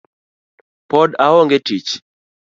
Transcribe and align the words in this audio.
Pod 0.89 1.11
aonge 1.25 1.59
tich 1.67 1.89